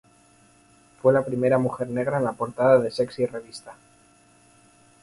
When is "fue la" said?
0.99-1.23